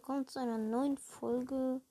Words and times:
willkommen 0.00 0.26
zu 0.26 0.40
einer 0.40 0.56
neuen 0.56 0.96
Folge 0.96 1.82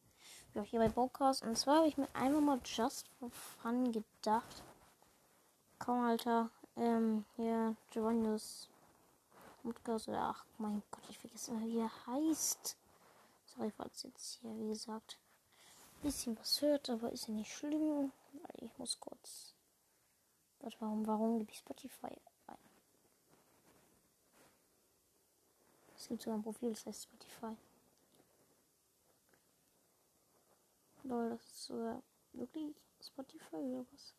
ja, 0.56 0.64
hier 0.64 0.80
bei 0.80 0.90
Bocast. 0.90 1.44
Und 1.44 1.56
zwar 1.56 1.78
habe 1.78 1.90
ich 1.90 1.96
mir 1.96 2.08
einfach 2.16 2.42
mal 2.42 2.60
just 2.66 3.08
for 3.20 3.30
fun 3.30 3.92
gedacht. 3.92 4.64
Komm, 5.78 6.04
Alter, 6.04 6.50
ähm, 6.76 7.24
hier, 7.36 7.76
Giovanni's 7.92 8.68
Podcast 9.62 10.08
oder 10.08 10.24
ach 10.24 10.44
mein 10.58 10.82
Gott, 10.90 11.04
ich 11.08 11.20
vergesse 11.20 11.52
immer, 11.52 11.68
wie 11.68 11.78
er 11.78 12.08
heißt. 12.08 12.78
Sorry, 13.46 13.70
falls 13.78 14.02
jetzt 14.02 14.40
hier, 14.42 14.58
wie 14.58 14.70
gesagt, 14.70 15.20
ein 15.98 16.02
bisschen 16.02 16.36
was 16.40 16.64
hört, 16.64 16.90
aber 16.90 17.12
ist 17.12 17.28
ja 17.28 17.36
nicht 17.36 17.54
schlimm. 17.54 18.12
Ich 18.56 18.76
muss 18.80 19.00
kurz. 19.00 19.54
Warte, 20.62 20.78
warum, 20.80 21.06
warum 21.06 21.38
gebe 21.38 21.52
ich 21.52 21.60
Spotify? 21.60 22.18
Es 25.96 26.08
gibt 26.08 26.24
sogar 26.24 26.40
ein 26.40 26.44
Profil, 26.44 26.72
das 26.72 26.88
heißt 26.88 27.04
Spotify. 27.04 27.56
Lol, 31.10 31.30
das 31.32 31.42
ist 31.42 31.66
sogar 31.66 32.04
wirklich 32.34 32.76
Spotify 33.02 33.56
oder 33.56 33.84
was? 33.92 34.14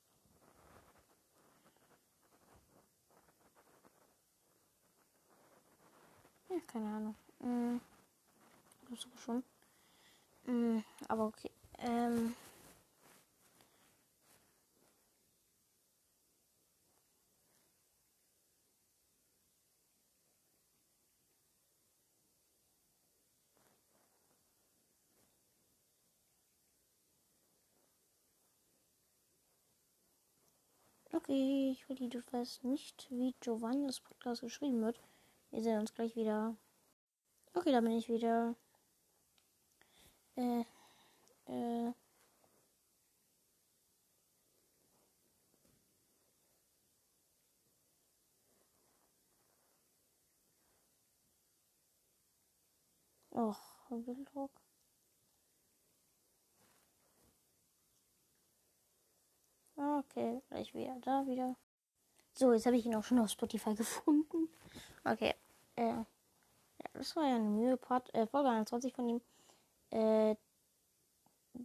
Ja, 6.48 6.56
keine 6.66 6.88
Ahnung. 6.88 7.14
Hm. 7.38 7.80
Das 8.88 9.06
schon. 9.24 9.44
Hm, 10.46 10.82
aber 11.06 11.26
okay. 11.26 11.52
Ähm. 11.78 12.34
Ich 31.30 31.88
will 31.88 32.08
du 32.08 32.20
weißt 32.32 32.64
nicht, 32.64 33.06
wie 33.10 33.34
Giovanni's 33.40 34.00
Podcast 34.00 34.40
geschrieben 34.40 34.82
wird. 34.82 35.00
Wir 35.50 35.62
sehen 35.62 35.78
uns 35.80 35.94
gleich 35.94 36.16
wieder. 36.16 36.56
Okay, 37.54 37.72
da 37.72 37.80
bin 37.80 37.92
ich 37.92 38.08
wieder. 38.08 38.56
Äh, 40.36 40.64
äh. 41.46 41.92
Och, 53.32 53.60
Wildrock. 53.90 54.59
Okay, 60.00 60.40
gleich 60.48 60.72
wieder 60.74 60.96
da 61.02 61.26
wieder. 61.26 61.56
So, 62.32 62.52
jetzt 62.52 62.66
habe 62.66 62.76
ich 62.76 62.86
ihn 62.86 62.94
auch 62.94 63.04
schon 63.04 63.18
auf 63.18 63.30
Spotify 63.30 63.74
gefunden. 63.74 64.48
Okay. 65.04 65.34
Äh, 65.76 65.88
ja, 65.88 66.06
das 66.94 67.14
war 67.16 67.24
ja 67.24 67.36
eine 67.36 67.48
Mühe. 67.48 67.76
Part, 67.76 68.12
äh, 68.14 68.26
Folge 68.26 68.48
21 68.48 68.94
von 68.94 69.08
ihm. 69.08 69.20
Äh, 69.90 70.36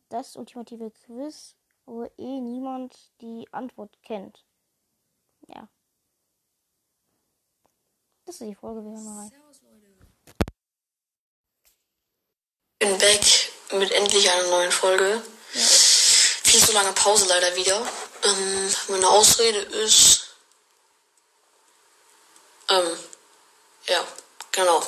das 0.09 0.35
ultimative 0.35 0.91
Quiz, 0.91 1.55
wo 1.85 2.03
eh 2.03 2.41
niemand 2.41 3.11
die 3.21 3.47
Antwort 3.51 3.97
kennt. 4.03 4.43
Ja. 5.47 5.69
Das 8.25 8.41
ist 8.41 8.49
die 8.49 8.55
Folge, 8.55 8.83
wir 8.83 8.91
hören 8.91 9.05
mal 9.05 9.19
rein. 9.19 9.31
Bin 12.79 12.97
back 12.97 13.25
mit 13.79 13.91
endlich 13.91 14.29
einer 14.29 14.49
neuen 14.49 14.71
Folge. 14.71 15.21
Ja. 15.53 15.61
Viel 15.61 16.59
zu 16.59 16.73
lange 16.73 16.91
Pause 16.93 17.27
leider 17.29 17.55
wieder. 17.55 17.85
Ähm, 18.25 18.69
meine 18.87 19.07
Ausrede 19.07 19.59
ist. 19.59 20.29
Ähm, 22.69 22.97
ja, 23.87 24.03
genau. 24.51 24.81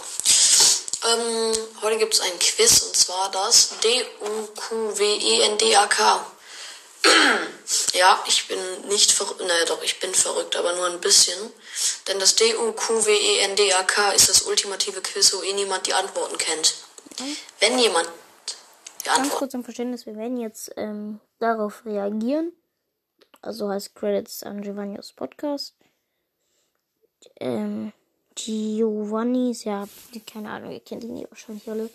Ähm, 1.05 1.53
heute 1.81 1.99
gibt 1.99 2.15
es 2.15 2.21
ein 2.21 2.39
Quiz 2.39 2.81
und 2.81 2.95
zwar 2.95 3.29
das 3.31 3.75
D-U-Q-W-E-N-D-A-K. 3.83 5.05
ja, 7.93 8.23
ich 8.27 8.47
bin 8.47 8.57
nicht 8.87 9.11
verrückt, 9.11 9.41
naja 9.41 9.65
doch, 9.65 9.83
ich 9.83 9.99
bin 9.99 10.15
verrückt, 10.15 10.55
aber 10.55 10.73
nur 10.73 10.87
ein 10.87 10.99
bisschen. 10.99 11.37
Denn 12.07 12.17
das 12.19 12.33
D-U-Q-W-E-N-D-A-K 12.35 14.11
ist 14.13 14.29
das 14.29 14.41
ultimative 14.41 15.01
Quiz, 15.01 15.31
wo 15.33 15.43
eh 15.43 15.53
niemand 15.53 15.85
die 15.85 15.93
Antworten 15.93 16.39
kennt. 16.39 16.73
Wenn 17.59 17.77
jemand 17.77 18.09
die 19.01 19.05
Ganz 19.05 19.19
Antworten 19.19 19.37
kurz 19.37 19.51
zum 19.51 19.63
Verständnis, 19.63 20.07
wir 20.07 20.15
werden 20.15 20.37
jetzt 20.37 20.71
ähm, 20.75 21.19
darauf 21.39 21.85
reagieren. 21.85 22.51
Also 23.41 23.69
heißt 23.69 23.95
Credits 23.95 24.43
an 24.43 24.61
Giovanni's 24.61 25.13
Podcast. 25.13 25.75
Ähm, 27.39 27.93
Giovanni 28.35 29.51
ist 29.51 29.63
ja, 29.63 29.87
keine 30.31 30.51
Ahnung, 30.51 30.71
ihr 30.71 30.79
kennt 30.79 31.03
ihn 31.03 31.17
ja 31.17 31.27
wahrscheinlich 31.29 31.69
alle. 31.69 31.89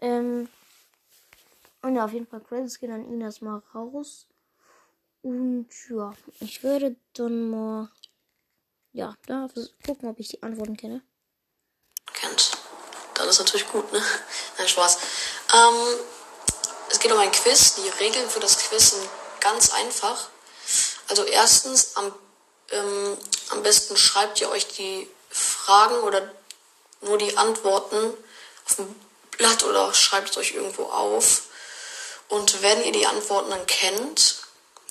Ähm, 0.00 0.48
und 1.82 1.96
ja, 1.96 2.04
auf 2.04 2.12
jeden 2.12 2.26
Fall 2.26 2.40
Credits 2.40 2.78
gehen 2.78 2.92
an 2.92 3.04
ihn 3.10 3.20
erstmal 3.20 3.62
raus. 3.74 4.26
Und 5.22 5.68
ja, 5.88 6.12
ich 6.40 6.62
werde 6.62 6.96
dann 7.14 7.50
mal, 7.50 7.90
ja, 8.92 9.16
da 9.26 9.48
gucken, 9.84 10.08
ob 10.08 10.18
ich 10.18 10.28
die 10.28 10.42
Antworten 10.42 10.76
kenne. 10.76 11.02
kennt. 12.12 12.52
Dann 13.14 13.28
ist 13.28 13.38
natürlich 13.38 13.68
gut, 13.68 13.92
ne? 13.92 14.02
Nein, 14.58 14.68
Spaß. 14.68 14.98
Ähm, 15.54 15.98
es 16.90 16.98
geht 16.98 17.12
um 17.12 17.18
ein 17.18 17.30
Quiz. 17.30 17.76
Die 17.76 17.88
Regeln 18.04 18.28
für 18.28 18.40
das 18.40 18.58
Quiz 18.58 18.90
sind 18.90 19.08
ganz 19.40 19.72
einfach. 19.72 20.28
Also 21.08 21.24
erstens, 21.24 21.96
am, 21.96 22.14
ähm, 22.70 23.16
am 23.50 23.62
besten 23.62 23.96
schreibt 23.96 24.40
ihr 24.40 24.50
euch 24.50 24.68
die 24.68 25.08
Fragen 25.28 25.96
oder 26.02 26.30
nur 27.02 27.18
die 27.18 27.36
Antworten 27.36 28.14
auf 28.64 28.78
ein 28.78 28.94
Blatt 29.38 29.64
oder 29.64 29.92
schreibt 29.94 30.30
es 30.30 30.36
euch 30.36 30.54
irgendwo 30.54 30.84
auf. 30.84 31.48
Und 32.28 32.62
wenn 32.62 32.84
ihr 32.84 32.92
die 32.92 33.06
Antworten 33.06 33.50
dann 33.50 33.66
kennt, 33.66 34.42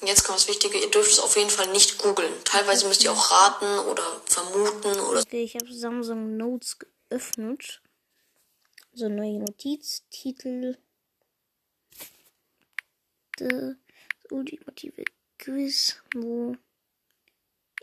jetzt 0.03 0.23
kommt 0.23 0.39
das 0.39 0.47
Wichtige, 0.47 0.77
ihr 0.77 0.91
dürft 0.91 1.11
es 1.11 1.19
auf 1.19 1.37
jeden 1.37 1.49
Fall 1.49 1.67
nicht 1.67 1.97
googeln. 1.97 2.31
Teilweise 2.43 2.87
müsst 2.87 3.03
ihr 3.03 3.11
auch 3.11 3.31
raten 3.31 3.79
oder 3.87 4.03
vermuten 4.25 4.99
oder 4.99 5.21
Okay, 5.21 5.43
ich 5.43 5.55
habe 5.55 5.73
Samsung 5.73 6.37
Notes 6.37 6.77
geöffnet. 7.09 7.81
So 8.93 9.07
neue 9.07 9.39
Notiz, 9.39 10.03
Titel. 10.11 10.77
Das 13.37 13.75
ultimative 14.29 15.05
Quiz, 15.41 15.97
wo 16.13 16.55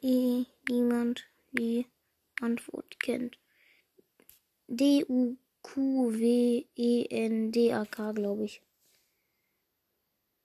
eh 0.01 0.45
niemand 0.69 1.25
die 1.51 1.87
Antwort 2.41 3.01
kennt. 3.01 3.37
D-U-Q-W-E-N-D-A-K, 4.69 5.39
glaube 8.13 8.45
ich. 8.45 8.63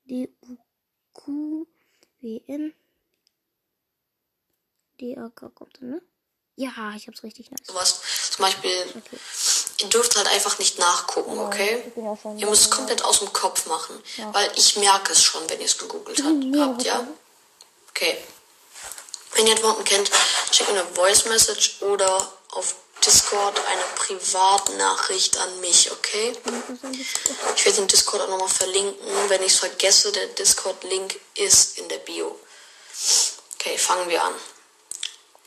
D-U-Q-W-N. 0.06 0.34
D-A-K 5.00 5.50
kommt 5.50 5.82
dann, 5.82 5.90
ne? 5.92 6.02
Ja, 6.56 6.94
ich 6.96 7.08
hab's 7.08 7.24
richtig 7.24 7.52
nice. 7.52 7.68
sowas. 7.68 8.32
Zum 8.32 8.44
Beispiel 8.46 8.72
Okay. 8.96 9.18
Ihr 9.80 9.88
dürft 9.90 10.16
halt 10.16 10.28
einfach 10.28 10.60
nicht 10.60 10.78
nachgucken, 10.78 11.40
okay? 11.40 11.92
auch 11.98 12.18
schon 12.22 12.38
Ihr 12.38 12.48
müsst 12.48 12.64
es 12.64 12.72
komplett 12.72 13.04
aus 13.04 13.20
dem 13.20 13.34
Kopf 13.34 13.66
machen. 13.66 14.02
Weil 14.32 14.52
ich 14.56 14.78
merke 14.78 15.12
es 15.14 15.24
schon, 15.24 15.50
wenn 15.50 15.60
ihr 15.60 15.66
es 15.66 15.78
gegoogelt 15.78 16.22
habt, 16.24 16.44
Ja, 16.56 16.66
habt, 16.66 16.84
ja? 16.84 17.08
Okay. 17.90 18.18
Wenn 19.34 19.48
ihr 19.48 19.54
Antworten 19.54 19.84
kennt, 19.84 20.12
schickt 20.52 20.72
mir 20.72 20.80
eine 20.80 20.88
Voice 20.94 21.26
Message 21.26 21.82
oder 21.82 22.32
auf 22.52 22.76
Discord 23.06 23.60
eine 23.68 23.84
Privatnachricht 23.96 25.38
an 25.38 25.60
mich, 25.60 25.92
okay? 25.92 26.34
Ich 27.56 27.66
werde 27.66 27.78
den 27.80 27.88
Discord 27.88 28.22
auch 28.22 28.30
nochmal 28.30 28.48
verlinken. 28.48 29.08
Wenn 29.28 29.42
ich 29.42 29.54
es 29.54 29.60
vergesse, 29.60 30.12
der 30.12 30.28
Discord-Link 30.28 31.20
ist 31.36 31.80
in 31.80 31.90
der 31.90 31.98
Bio. 31.98 32.40
Okay, 33.56 33.78
fangen 33.78 34.08
wir 34.10 34.24
an. 34.24 34.34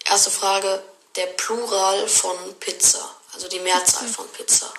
Erste 0.05 0.31
Frage, 0.31 0.83
der 1.17 1.27
Plural 1.27 2.07
von 2.09 2.37
Pizza, 2.61 3.09
also 3.37 3.49
die 3.49 3.61
Mehrzahl 3.61 4.09
von 4.09 4.27
Pizza. 4.31 4.73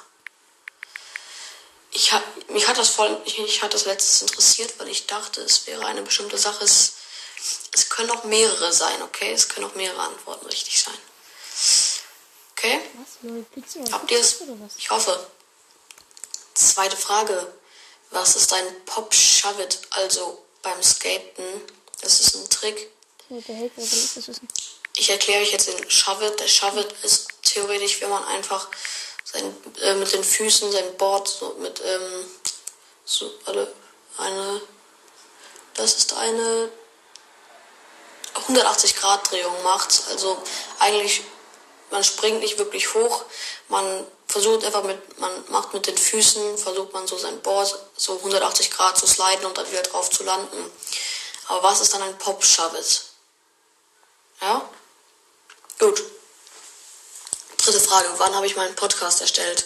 Ich 1.92 2.12
hab, 2.12 2.24
mich 2.50 2.68
hat 2.68 2.78
das 2.78 2.90
voll, 2.90 3.22
ich, 3.26 3.38
mich 3.38 3.62
hat 3.62 3.74
das 3.74 3.86
letztes 3.86 4.24
interessiert, 4.24 4.74
weil 4.80 4.90
ich 4.90 5.06
dachte, 5.06 5.42
es 5.42 5.68
wäre 5.68 5.86
eine 5.86 6.02
bestimmte 6.02 6.40
Sache. 6.40 6.64
Es, 6.64 6.94
es 7.72 7.88
können 7.90 8.10
auch 8.10 8.24
mehrere 8.24 8.74
sein, 8.74 9.02
okay? 9.04 9.32
Es 9.32 9.48
können 9.48 9.68
auch 9.68 9.76
mehrere 9.76 10.02
Antworten 10.02 10.48
richtig 10.48 10.82
sein. 10.82 10.98
Okay? 12.54 12.82
Was? 12.96 13.92
Habt 13.92 14.10
ihr 14.10 14.20
es? 14.20 14.38
Ich 14.78 14.90
hoffe. 14.90 15.28
Zweite 16.56 16.98
Frage. 16.98 17.54
Was 18.10 18.36
ist 18.36 18.52
ein 18.54 18.86
Pop-Shovit, 18.86 19.80
also 19.92 20.44
beim 20.64 20.82
Skaten? 20.82 21.62
Das 22.02 22.20
ist 22.20 22.36
ein 22.36 22.50
Trick. 22.50 22.90
Ich 24.96 25.10
erkläre 25.12 25.44
euch 25.44 25.52
jetzt 25.52 25.68
den 25.68 25.92
Shovit. 25.92 26.40
Der 26.40 26.48
Shovit 26.48 26.92
ist 27.04 27.37
theoretisch, 27.58 28.02
wenn 28.02 28.10
man 28.10 28.24
einfach 28.26 28.68
sein, 29.24 29.56
äh, 29.82 29.96
mit 29.96 30.14
den 30.14 30.24
Füßen 30.24 30.72
sein 30.72 30.98
Board 30.98 31.28
so 31.28 31.56
mit, 31.60 31.82
ähm, 31.84 32.26
so, 33.06 33.32
warte, 33.46 33.74
eine, 34.18 34.62
das 35.74 35.96
ist 35.96 36.14
eine 36.14 36.70
180 38.34 38.96
Grad 38.96 39.32
Drehung 39.32 39.64
macht. 39.64 40.04
Also 40.10 40.38
eigentlich, 40.80 41.24
man 41.90 42.04
springt 42.04 42.40
nicht 42.40 42.58
wirklich 42.58 42.94
hoch, 42.94 43.24
man 43.70 44.06
versucht 44.28 44.64
einfach 44.66 44.84
mit, 44.84 45.20
man 45.20 45.32
macht 45.50 45.74
mit 45.74 45.88
den 45.88 45.98
Füßen, 45.98 46.58
versucht 46.58 46.94
man 46.94 47.08
so 47.08 47.18
sein 47.18 47.42
Board 47.42 47.76
so 47.96 48.18
180 48.18 48.72
Grad 48.72 48.98
zu 48.98 49.08
sliden 49.08 49.46
und 49.46 49.58
dann 49.58 49.70
wieder 49.72 49.84
drauf 49.84 50.10
zu 50.10 50.24
landen. 50.24 50.72
Aber 51.48 51.64
was 51.64 51.82
ist 51.82 51.94
dann 51.94 52.02
ein 52.02 52.18
Pop 52.18 52.44
Shove 52.44 52.78
Ja? 54.42 54.70
Gut. 55.80 56.04
Dritte 57.68 57.82
Frage. 57.82 58.08
Wann 58.16 58.34
habe 58.34 58.46
ich 58.46 58.56
meinen 58.56 58.76
Podcast 58.76 59.20
erstellt? 59.20 59.66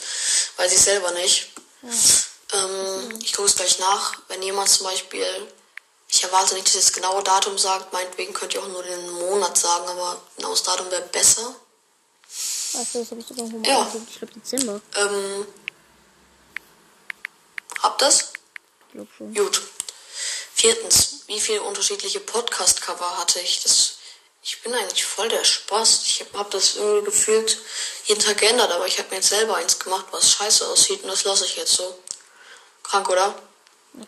Weiß 0.57 0.73
ich 0.73 0.79
selber 0.79 1.11
nicht. 1.11 1.49
Ja. 1.83 2.63
Ähm, 2.63 3.19
ich 3.21 3.31
gucke 3.33 3.47
es 3.47 3.55
gleich 3.55 3.77
nach. 3.77 4.17
Wenn 4.27 4.41
jemand 4.41 4.69
zum 4.69 4.87
Beispiel, 4.87 5.23
ich 6.09 6.23
erwarte 6.23 6.55
nicht, 6.55 6.65
dass 6.65 6.73
ihr 6.73 6.81
das 6.81 6.93
genaue 6.93 7.21
Datum 7.21 7.59
sagt, 7.59 7.93
meinetwegen 7.93 8.33
könnt 8.33 8.55
ihr 8.55 8.63
auch 8.63 8.67
nur 8.69 8.81
den 8.81 9.07
Monat 9.11 9.55
sagen, 9.55 9.87
aber 9.87 10.19
genaues 10.35 10.63
Datum 10.63 10.89
wäre 10.89 11.03
besser. 11.03 11.55
Also, 12.73 13.01
das 13.01 13.11
habe 13.11 13.21
ich 13.21 13.27
sogar 13.27 13.45
irgendwo 13.45 13.69
ja. 13.69 13.91
Ich 14.09 14.17
glaube 14.17 14.33
Dezember. 14.33 14.81
Ähm, 14.95 15.47
habt 17.83 18.01
das? 18.01 18.33
Ich 18.87 18.93
glaube 18.93 19.11
schon. 19.15 19.31
Gut. 19.35 19.61
Viertens, 20.55 21.19
wie 21.27 21.39
viele 21.39 21.61
unterschiedliche 21.61 22.19
Podcast-Cover 22.19 23.19
hatte 23.19 23.39
ich? 23.41 23.61
Das, 23.61 23.97
ich 24.43 24.61
bin 24.61 24.73
eigentlich 24.73 25.05
voll 25.05 25.29
der 25.29 25.43
Spaß. 25.43 26.01
Ich 26.05 26.21
habe 26.21 26.39
hab 26.39 26.51
das 26.51 26.75
irgendwie 26.75 27.05
gefühlt 27.05 27.57
jeden 28.05 28.21
Tag 28.21 28.37
geändert, 28.37 28.71
aber 28.71 28.87
ich 28.87 28.97
habe 28.97 29.09
mir 29.09 29.17
jetzt 29.17 29.29
selber 29.29 29.55
eins 29.55 29.77
gemacht, 29.79 30.05
was 30.11 30.31
scheiße 30.31 30.67
aussieht 30.67 31.03
und 31.03 31.09
das 31.09 31.23
lasse 31.23 31.45
ich 31.45 31.55
jetzt 31.57 31.73
so. 31.73 31.97
Krank, 32.83 33.09
oder? 33.09 33.35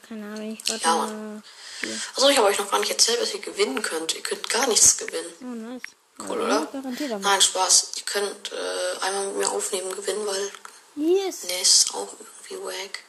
Keine 0.08 0.26
Ahnung, 0.26 0.58
ich 0.62 0.70
warte 0.70 0.84
Ja. 0.84 0.96
Mann. 0.96 1.44
Hier. 1.82 2.00
Also 2.16 2.30
ich 2.30 2.38
habe 2.38 2.48
euch 2.48 2.58
noch 2.58 2.72
gar 2.72 2.80
nicht 2.80 2.92
erzählt, 2.92 3.22
was 3.22 3.34
ihr 3.34 3.42
gewinnen 3.42 3.82
könnt. 3.82 4.16
Ihr 4.16 4.24
könnt 4.24 4.50
gar 4.50 4.68
nichts 4.68 4.98
gewinnen. 4.98 5.34
Oh, 5.42 5.46
nice. 5.46 5.82
Cool, 6.20 6.48
Ja, 6.50 6.68
oder? 6.72 7.18
Nein, 7.20 7.42
Spaß. 7.42 7.92
Ihr 7.98 8.04
könnt 8.04 8.52
äh, 8.52 8.98
einmal 9.02 9.28
mit 9.28 9.36
mir 9.38 9.50
aufnehmen 9.52 9.94
gewinnen, 9.96 10.26
weil 10.26 10.52
Yes. 10.96 11.44
ne, 11.44 11.62
ist 11.62 11.94
auch 11.94 12.08
irgendwie 12.20 12.66
wack. 12.66 13.00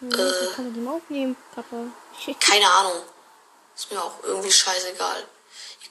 Ja, 0.00 0.16
Äh. 0.18 0.54
kann 0.54 0.72
die 0.72 0.80
mal 0.80 0.94
aufnehmen, 0.96 1.36
Papa. 1.54 1.86
Keine 2.40 2.70
Ahnung. 2.70 3.02
Ist 3.76 3.90
mir 3.90 4.02
auch 4.02 4.14
irgendwie 4.22 4.52
scheißegal. 4.52 5.26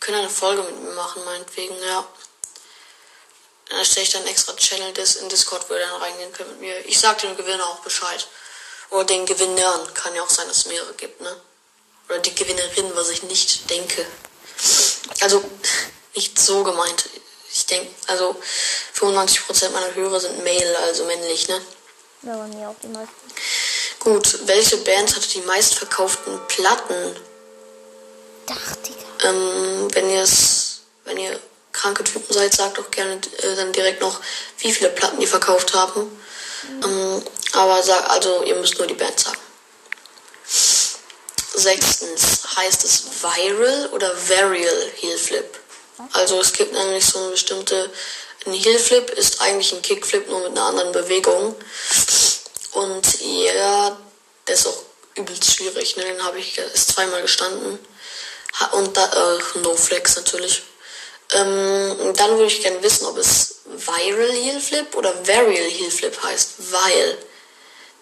Könnt 0.04 0.18
eine 0.18 0.30
Folge 0.30 0.64
mit 0.64 0.84
mir 0.84 0.92
machen, 0.96 1.24
meinetwegen, 1.24 1.82
ja. 1.82 2.06
Dann 3.70 3.80
erstelle 3.80 4.04
ich 4.04 4.12
dann 4.12 4.28
extra 4.28 4.54
Channel 4.54 4.92
das 4.92 5.16
in 5.16 5.30
Discord, 5.30 5.70
wo 5.70 5.76
ihr 5.76 5.80
dann 5.80 6.02
reingehen 6.02 6.34
könnt 6.34 6.50
mit 6.50 6.60
mir. 6.60 6.86
Ich 6.86 7.00
sag 7.00 7.20
dem 7.20 7.38
Gewinner 7.38 7.66
auch 7.66 7.80
Bescheid. 7.80 8.28
Oder 8.90 9.06
den 9.06 9.26
Gewinnern. 9.26 9.94
Kann 9.94 10.14
ja 10.14 10.22
auch 10.22 10.30
sein, 10.30 10.46
dass 10.50 10.58
es 10.58 10.66
mehrere 10.66 10.94
gibt, 10.96 11.22
ne? 11.22 11.34
Oder 12.10 12.20
die 12.20 12.36
Gewinnerin, 12.36 12.92
was 12.96 13.08
ich 13.12 13.24
nicht 13.24 13.70
denke. 13.70 14.06
Also, 15.22 15.42
nicht 16.16 16.38
so 16.38 16.66
gemeint. 16.66 17.06
Ich 17.54 17.66
denke, 17.68 17.90
also 18.08 18.36
95% 19.00 19.70
meiner 19.70 19.96
Hörer 19.96 20.20
sind 20.20 20.44
male, 20.44 20.80
also 20.80 21.06
männlich, 21.06 21.48
ne? 21.48 21.62
Ja, 22.24 22.36
bei 22.36 22.48
mir 22.48 22.68
auch 22.68 22.76
die 22.84 22.88
meisten. 22.88 23.16
Gut, 24.00 24.48
welche 24.48 24.76
Band 24.78 25.16
hatte 25.16 25.30
die 25.30 25.42
meistverkauften 25.44 26.46
Platten? 26.50 27.16
Dach, 28.48 28.76
Digga. 28.86 29.03
Ähm, 29.24 29.88
wenn 29.94 30.10
ihr 30.10 30.22
es, 30.22 30.82
wenn 31.06 31.18
ihr 31.18 31.40
kranke 31.72 32.04
Typen 32.04 32.34
seid, 32.34 32.54
sagt 32.54 32.78
doch 32.78 32.90
gerne 32.92 33.14
äh, 33.16 33.56
dann 33.56 33.74
direkt 33.74 34.02
noch, 34.02 34.20
wie 34.60 34.72
viele 34.72 34.90
Platten 34.90 35.20
die 35.20 35.28
verkauft 35.28 35.74
haben. 35.74 36.12
Ähm, 36.84 37.24
aber 37.54 37.84
sag, 37.84 38.10
also 38.10 38.44
ihr 38.44 38.56
müsst 38.56 38.78
nur 38.78 38.88
die 38.88 38.94
Band 38.94 39.20
sagen. 39.20 39.38
Sechstens, 41.56 42.40
heißt 42.58 42.84
es 42.84 43.04
Viral 43.22 43.90
oder 43.92 44.12
Varial 44.28 44.92
Heel 44.96 45.18
Flip? 45.18 45.60
Also 46.14 46.40
es 46.42 46.54
gibt 46.54 46.74
nämlich 46.74 47.06
so 47.06 47.20
eine 47.20 47.32
bestimmte, 47.32 47.92
ein 48.46 48.54
Heel 48.54 48.80
Flip 48.80 49.10
ist 49.12 49.42
eigentlich 49.42 49.72
ein 49.74 49.82
Kickflip 49.82 50.28
nur 50.30 50.40
mit 50.40 50.52
einer 50.52 50.66
anderen 50.66 50.92
Bewegung. 50.92 51.56
Und 52.72 53.22
ja, 53.22 53.98
der 54.48 54.56
ist 54.56 54.68
auch 54.68 54.84
übelst 55.16 55.54
schwierig, 55.54 55.96
ne? 55.96 56.04
Den 56.04 56.24
habe 56.24 56.40
ich 56.40 56.58
erst 56.58 56.94
zweimal 56.94 57.22
gestanden. 57.22 57.78
Und 58.72 58.96
da, 58.96 59.06
äh, 59.06 59.60
No 59.60 59.76
Flex 59.76 60.16
natürlich. 60.16 60.64
Ähm, 61.32 62.14
dann 62.16 62.32
würde 62.32 62.46
ich 62.46 62.62
gerne 62.62 62.82
wissen, 62.84 63.06
ob 63.08 63.18
es 63.18 63.62
Viral 63.66 64.32
Heel 64.32 64.62
Flip 64.62 64.96
oder 64.96 65.28
Varial 65.28 65.70
Heel 65.70 65.92
Flip 65.92 66.24
heißt. 66.24 66.72
Weil. 66.72 67.18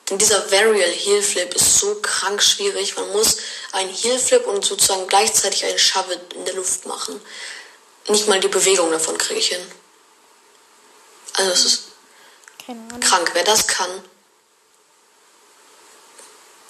Denn 0.09 0.18
dieser 0.18 0.51
Varial 0.51 0.89
Heel 0.89 1.21
Flip 1.21 1.53
ist 1.53 1.80
so 1.80 1.95
krank 2.01 2.44
schwierig. 2.44 2.95
Man 2.98 3.09
muss 3.12 3.38
einen 3.71 3.89
Heel 3.89 4.19
Flip 4.19 4.45
und 4.45 4.65
sozusagen 4.65 5.07
gleichzeitig 5.07 5.63
einen 5.65 5.80
Shove 5.80 6.18
in 6.36 6.45
der 6.45 6.56
Luft 6.56 6.86
machen. 6.86 7.21
Nicht 8.07 8.27
mal 8.27 8.39
die 8.39 8.48
Bewegung 8.48 8.92
davon 8.92 9.18
kriege 9.18 9.39
ich 9.39 9.50
hin. 9.50 9.71
Also 11.33 11.51
es 11.51 11.65
ist 11.65 11.83
krank. 13.00 13.31
Wer 13.33 13.44
das 13.44 13.68
kann, 13.68 13.89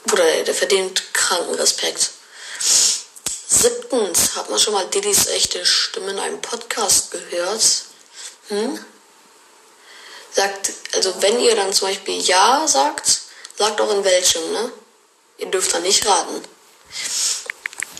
Bruder, 0.05 0.23
der, 0.23 0.43
der 0.43 0.53
verdient 0.53 1.13
kranken 1.13 1.55
Respekt. 1.55 2.11
Siebtens, 3.61 4.35
hat 4.35 4.49
man 4.49 4.57
schon 4.57 4.73
mal 4.73 4.87
Didis 4.87 5.27
echte 5.27 5.63
Stimme 5.63 6.09
in 6.09 6.17
einem 6.17 6.41
Podcast 6.41 7.11
gehört? 7.11 7.83
Hm? 8.47 8.83
Sagt, 10.31 10.71
also 10.95 11.21
wenn 11.21 11.39
ihr 11.39 11.55
dann 11.55 11.71
zum 11.71 11.89
Beispiel 11.89 12.19
Ja 12.21 12.67
sagt, 12.67 13.21
sagt 13.55 13.79
auch 13.79 13.91
in 13.91 14.03
welchem, 14.03 14.51
ne? 14.51 14.71
Ihr 15.37 15.51
dürft 15.51 15.75
da 15.75 15.79
nicht 15.79 16.03
raten. 16.07 16.43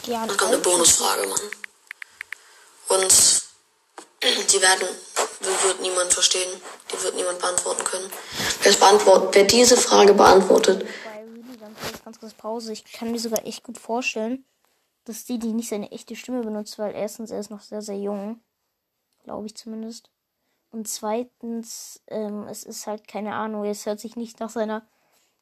Ja, 0.08 0.26
Dann 0.26 0.36
kommt 0.36 0.54
eine 0.54 0.62
Bonusfrage, 0.62 1.28
Mann. 1.28 1.42
Und 2.88 3.42
die 4.52 4.62
werden, 4.62 4.88
die 5.42 5.68
wird 5.68 5.82
niemand 5.82 6.12
verstehen. 6.12 6.60
Die 6.92 7.04
wird 7.04 7.16
niemand 7.16 7.38
beantworten 7.38 7.84
können. 7.84 8.12
Wer, 8.64 8.74
beantwortet, 8.74 9.30
wer 9.34 9.44
diese 9.44 9.78
Frage 9.78 10.16
beantwortet, 10.16 10.88
bei 11.06 11.56
ganz 11.56 11.78
kurz, 11.80 12.04
ganz 12.04 12.20
kurz 12.20 12.34
Pause. 12.34 12.74
Ich 12.74 12.84
kann 12.92 13.12
mir 13.12 13.20
sogar 13.20 13.46
echt 13.46 13.62
gut 13.62 13.78
vorstellen, 13.78 14.44
dass 15.06 15.26
die 15.26 15.38
nicht 15.38 15.70
seine 15.70 15.92
echte 15.92 16.16
Stimme 16.16 16.42
benutzt, 16.42 16.78
weil 16.80 16.94
erstens, 16.96 17.32
er 17.32 17.40
ist 17.40 17.50
noch 17.50 17.62
sehr, 17.62 17.82
sehr 17.82 17.98
jung. 17.98 18.42
Glaube 19.24 19.48
ich 19.48 19.56
zumindest. 19.56 20.10
Und 20.72 20.88
zweitens, 20.88 22.02
ähm, 22.08 22.48
es 22.48 22.64
ist 22.64 22.88
halt 22.88 23.08
keine 23.08 23.36
Ahnung, 23.36 23.66
es 23.66 23.86
hört 23.86 24.00
sich 24.00 24.16
nicht 24.16 24.40
nach 24.40 24.50
seiner 24.50 24.88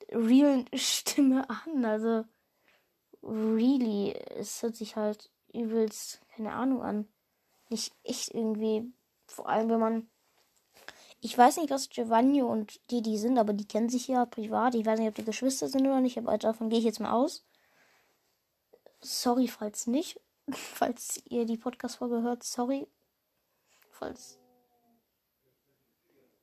realen 0.10 0.66
Stimme 0.74 1.48
an. 1.50 1.86
Also, 1.86 2.26
really, 3.24 4.14
es 4.36 4.62
hört 4.64 4.76
sich 4.76 4.96
halt 4.96 5.30
übelst, 5.54 6.22
keine 6.36 6.54
Ahnung 6.54 6.82
an. 6.82 7.08
Nicht 7.70 7.94
echt 8.04 8.34
irgendwie, 8.34 8.92
vor 9.28 9.48
allem 9.48 9.70
wenn 9.70 9.80
man 9.80 10.10
ich 11.22 11.38
weiß 11.38 11.58
nicht, 11.58 11.70
was 11.70 11.90
Giovanni 11.90 12.42
und 12.42 12.80
Didi 12.92 13.18
sind, 13.18 13.38
aber 13.38 13.54
die 13.54 13.68
kennen 13.68 13.90
sich 13.90 14.08
ja 14.08 14.26
privat. 14.26 14.76
Ich 14.76 14.86
weiß 14.86 15.00
nicht, 15.00 15.10
ob 15.10 15.16
die 15.16 15.26
Geschwister 15.26 15.68
sind 15.68 15.86
oder 15.86 16.00
nicht, 16.00 16.18
aber 16.18 16.38
davon 16.38 16.70
gehe 16.70 16.80
ich 16.80 16.86
jetzt 16.86 17.02
mal 17.02 17.12
aus. 17.12 17.46
Sorry, 19.02 19.48
falls 19.48 19.88
nicht. 19.88 20.20
Falls 20.52 21.22
ihr 21.26 21.46
die 21.46 21.58
Podcast-Folge 21.58 22.24
hört, 22.24 22.44
sorry. 22.44 22.88
Falls 23.92 24.40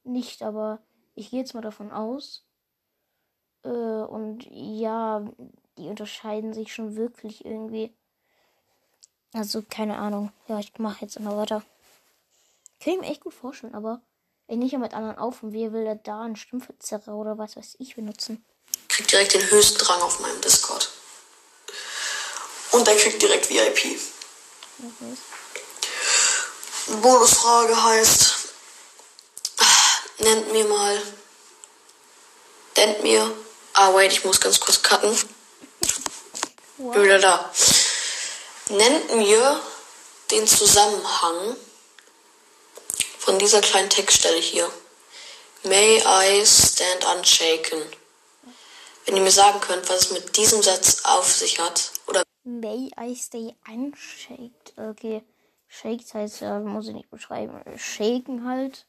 nicht, 0.05 0.43
aber 0.43 0.81
ich 1.15 1.31
gehe 1.31 1.41
jetzt 1.41 1.55
mal 1.55 1.61
davon 1.61 1.91
aus. 1.91 2.45
Äh, 3.65 3.69
und 3.69 4.47
ja, 4.49 5.25
die 5.77 5.89
unterscheiden 5.89 6.53
sich 6.53 6.73
schon 6.73 6.97
wirklich 6.97 7.45
irgendwie. 7.45 7.93
Also, 9.33 9.63
keine 9.69 9.99
Ahnung. 9.99 10.33
Ja, 10.47 10.59
ich 10.61 10.79
mache 10.79 11.01
jetzt 11.03 11.17
immer 11.17 11.37
weiter. 11.37 11.63
Kann 12.81 12.95
ich 12.95 13.01
mir 13.01 13.07
echt 13.07 13.23
gut 13.23 13.35
vorstellen, 13.35 13.75
aber 13.75 14.01
ich 14.47 14.57
nicht 14.57 14.79
mit 14.79 14.95
anderen 14.95 15.19
auf 15.19 15.43
und 15.43 15.53
wie 15.53 15.73
will 15.73 15.99
da 16.05 16.23
einen 16.23 16.37
Stimmverzerrer 16.37 17.17
oder 17.17 17.37
was 17.37 17.57
weiß 17.57 17.77
ich 17.81 17.97
benutzen? 17.97 18.45
kriegt 18.97 19.13
direkt 19.13 19.35
den 19.35 19.51
höchsten 19.51 19.85
Rang 19.85 20.01
auf 20.01 20.21
meinem 20.21 20.41
Discord. 20.41 20.91
Und 22.77 22.87
der 22.87 22.97
kriegt 22.97 23.23
direkt 23.23 23.49
VIP. 23.49 23.99
Okay. 24.79 25.17
Bonusfrage 27.01 27.83
heißt, 27.83 28.35
nennt 30.19 30.53
mir 30.53 30.67
mal, 30.67 31.03
nennt 32.77 33.03
mir, 33.03 33.35
ah 33.73 33.95
wait, 33.95 34.13
ich 34.13 34.25
muss 34.27 34.39
ganz 34.39 34.61
kurz 34.61 34.83
cutten. 34.83 35.19
Wieder 36.77 37.19
da. 37.19 37.51
Nennt 38.69 39.17
mir 39.17 39.59
den 40.31 40.47
Zusammenhang 40.47 41.57
von 43.19 43.39
dieser 43.39 43.63
kleinen 43.63 43.89
Textstelle 43.89 44.39
hier. 44.39 44.71
May 45.63 46.03
I 46.07 46.45
stand 46.45 47.07
unshaken? 47.07 47.83
Wenn 49.07 49.17
ihr 49.17 49.23
mir 49.23 49.31
sagen 49.31 49.61
könnt, 49.63 49.89
was 49.89 50.03
es 50.03 50.11
mit 50.11 50.37
diesem 50.37 50.63
Satz 50.63 50.99
auf 51.05 51.33
sich 51.33 51.59
hat, 51.59 51.96
May 52.47 52.91
I 52.97 53.13
stay 53.15 53.57
unshaked? 53.67 54.73
Okay. 54.77 55.25
Shaked 55.67 56.15
heißt 56.15 56.43
ja, 56.43 56.61
muss 56.61 56.87
ich 56.87 56.95
nicht 56.95 57.11
beschreiben. 57.11 57.61
Shaken 57.77 58.47
halt. 58.47 58.87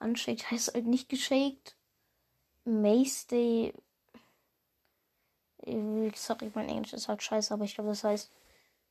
Unshaked 0.00 0.50
heißt 0.50 0.74
halt 0.74 0.86
nicht 0.86 1.08
geshaked. 1.08 1.76
Mace 2.64 3.28
Day. 3.28 3.72
Äh, 5.64 6.10
sorry, 6.16 6.50
mein 6.52 6.68
Englisch 6.68 6.92
ist 6.92 7.06
halt 7.06 7.22
scheiße, 7.22 7.54
aber 7.54 7.64
ich 7.64 7.74
glaube, 7.74 7.90
das 7.90 8.02
heißt, 8.02 8.28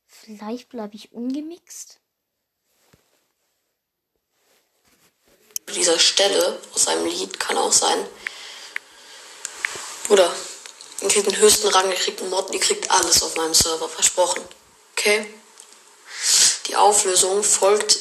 vielleicht 0.06 0.70
bleibe 0.70 0.94
ich 0.96 1.12
ungemixt. 1.12 2.00
Dieser 5.74 5.98
Stelle 5.98 6.58
aus 6.72 6.88
einem 6.88 7.04
Lied 7.04 7.38
kann 7.38 7.58
auch 7.58 7.72
sein. 7.72 7.98
Oder 10.08 10.34
ihr 11.00 11.08
kriegt 11.08 11.26
den 11.26 11.38
höchsten 11.38 11.68
Rang, 11.68 11.88
ihr 11.90 11.96
kriegt 11.96 12.20
einen 12.20 12.30
Mod, 12.30 12.52
ihr 12.52 12.60
kriegt 12.60 12.90
alles 12.90 13.22
auf 13.22 13.36
meinem 13.36 13.54
Server, 13.54 13.88
versprochen. 13.88 14.42
Okay? 14.92 15.26
Die 16.66 16.76
Auflösung 16.76 17.42
folgt, 17.42 17.98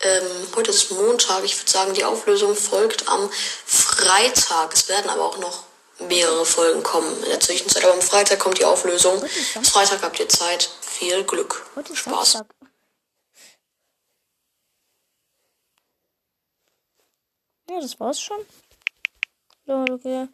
ähm, 0.00 0.48
heute 0.54 0.70
ist 0.70 0.90
Montag, 0.90 1.44
ich 1.44 1.56
würde 1.58 1.70
sagen, 1.70 1.94
die 1.94 2.04
Auflösung 2.04 2.54
folgt 2.54 3.08
am 3.08 3.30
Freitag. 3.64 4.74
Es 4.74 4.88
werden 4.88 5.08
aber 5.10 5.24
auch 5.24 5.38
noch 5.38 5.64
mehrere 6.00 6.44
Folgen 6.44 6.82
kommen 6.82 7.22
in 7.22 7.30
der 7.30 7.40
Zwischenzeit. 7.40 7.84
Aber 7.84 7.94
am 7.94 8.02
Freitag 8.02 8.38
kommt 8.40 8.58
die 8.58 8.64
Auflösung. 8.64 9.22
Am 9.54 9.64
Freitag 9.64 10.02
habt 10.02 10.18
ihr 10.18 10.28
Zeit. 10.28 10.68
Viel 10.80 11.24
Glück. 11.24 11.64
Spaß. 11.92 12.42
Ja, 17.70 17.80
das 17.80 17.98
war's 17.98 18.20
schon. 18.20 18.44
Ja, 19.66 19.84
Okay. 19.90 20.28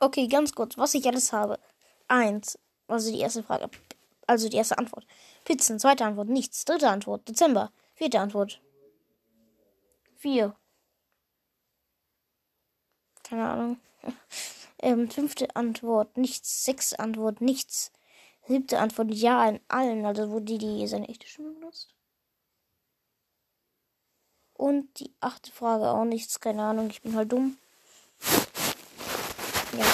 Okay, 0.00 0.28
ganz 0.28 0.54
kurz, 0.54 0.78
was 0.78 0.94
ich 0.94 1.06
alles 1.06 1.32
habe. 1.32 1.58
Eins, 2.08 2.58
also 2.88 3.12
die 3.12 3.20
erste 3.20 3.42
Frage. 3.42 3.70
Also 4.26 4.48
die 4.48 4.56
erste 4.56 4.78
Antwort. 4.78 5.06
Pizzen, 5.44 5.78
zweite 5.78 6.06
Antwort, 6.06 6.28
nichts. 6.28 6.64
Dritte 6.64 6.88
Antwort, 6.88 7.28
Dezember. 7.28 7.70
Vierte 7.94 8.18
Antwort. 8.18 8.62
Vier. 10.16 10.56
Keine 13.22 13.48
Ahnung. 13.48 13.80
ähm, 14.78 15.10
fünfte 15.10 15.54
Antwort, 15.54 16.16
nichts. 16.16 16.64
Sechste 16.64 16.98
Antwort, 16.98 17.42
nichts. 17.42 17.92
Siebte 18.46 18.78
Antwort, 18.78 19.10
ja 19.12 19.46
in 19.48 19.60
allen, 19.68 20.06
also 20.06 20.30
wo 20.30 20.40
die, 20.40 20.56
die 20.56 20.86
seine 20.86 21.08
echte 21.08 21.26
Stimme 21.26 21.52
benutzt. 21.52 21.94
Und 24.54 24.98
die 24.98 25.14
achte 25.20 25.52
Frage 25.52 25.90
auch 25.90 26.04
nichts, 26.04 26.40
keine 26.40 26.62
Ahnung, 26.62 26.88
ich 26.88 27.02
bin 27.02 27.14
halt 27.14 27.30
dumm. 27.32 27.58
Ja. 29.78 29.84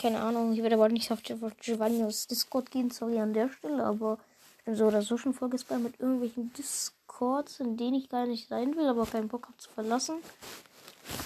Keine 0.00 0.20
Ahnung, 0.20 0.52
ich 0.52 0.62
werde 0.62 0.74
aber 0.76 0.88
nicht 0.88 1.10
auf 1.10 1.20
Giov- 1.20 1.52
Giovanni's 1.60 2.26
Discord 2.26 2.70
gehen, 2.70 2.90
sorry 2.90 3.18
an 3.18 3.32
der 3.32 3.48
Stelle, 3.48 3.84
aber 3.84 4.18
ich 4.58 4.64
bin 4.64 4.76
so 4.76 4.86
oder 4.86 5.02
so 5.02 5.16
schon 5.16 5.34
vorgespammt 5.34 5.82
mit 5.84 6.00
irgendwelchen 6.00 6.52
Discords, 6.52 7.60
in 7.60 7.76
denen 7.76 7.94
ich 7.94 8.08
gar 8.08 8.26
nicht 8.26 8.48
sein 8.48 8.76
will, 8.76 8.86
aber 8.86 9.06
keinen 9.06 9.28
Bock 9.28 9.46
habe 9.46 9.56
zu 9.56 9.70
verlassen. 9.70 10.16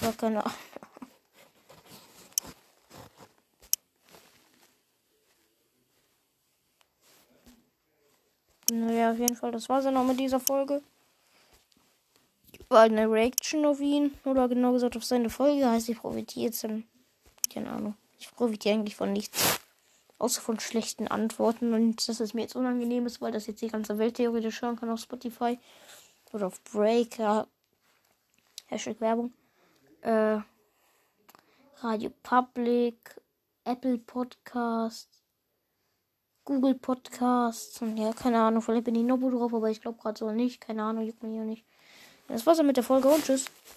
Aber 0.01 0.13
keine 0.13 0.45
Ahnung. 0.45 0.57
Naja, 8.71 9.11
auf 9.11 9.17
jeden 9.17 9.35
Fall, 9.35 9.51
das 9.51 9.67
war's 9.67 9.83
dann 9.83 9.97
auch 9.97 10.05
mit 10.05 10.19
dieser 10.19 10.39
Folge. 10.39 10.81
War 12.69 12.81
eine 12.81 13.09
Reaction 13.09 13.65
auf 13.65 13.79
ihn, 13.81 14.13
oder 14.25 14.47
genau 14.47 14.73
gesagt 14.73 14.95
auf 14.95 15.03
seine 15.03 15.29
Folge, 15.29 15.67
heißt, 15.69 15.89
ich 15.89 15.97
profitiere 15.97 16.45
jetzt 16.45 16.63
keine 17.49 17.71
Ahnung, 17.71 17.95
ich 18.19 18.31
profitiere 18.31 18.75
eigentlich 18.75 18.95
von 18.95 19.13
nichts. 19.13 19.59
Außer 20.17 20.41
von 20.41 20.59
schlechten 20.59 21.07
Antworten 21.07 21.73
und 21.73 22.09
dass 22.09 22.19
es 22.19 22.33
mir 22.33 22.41
jetzt 22.41 22.57
unangenehm 22.57 23.05
ist, 23.05 23.21
weil 23.21 23.31
das 23.31 23.47
jetzt 23.47 23.61
die 23.61 23.69
ganze 23.69 23.97
Welt 23.97 24.15
theoretisch 24.15 24.61
hören 24.61 24.75
kann 24.75 24.89
auf 24.89 24.99
Spotify 24.99 25.57
oder 26.33 26.47
auf 26.47 26.61
Breaker. 26.65 27.47
Hashtag 28.67 28.99
Werbung. 28.99 29.31
Äh, 30.01 30.39
Radio 31.77 32.11
Public, 32.21 33.15
Apple 33.63 33.97
Podcast, 33.97 35.07
Google 36.43 36.75
Podcasts 36.75 37.81
und 37.81 37.95
ja, 37.95 38.11
keine 38.11 38.41
Ahnung, 38.41 38.61
vielleicht 38.61 38.83
bin 38.83 38.95
ich 38.95 39.03
Nobo 39.03 39.29
drauf, 39.29 39.53
aber 39.53 39.69
ich 39.69 39.81
glaube 39.81 40.01
gerade 40.01 40.19
so 40.19 40.31
nicht. 40.31 40.59
Keine 40.59 40.83
Ahnung, 40.83 41.05
juckt 41.05 41.23
mich 41.23 41.35
ja 41.35 41.45
nicht. 41.45 41.63
Das 42.27 42.45
war's 42.45 42.57
dann 42.57 42.67
mit 42.67 42.75
der 42.75 42.83
Folge 42.83 43.07
und 43.07 43.23
tschüss. 43.23 43.45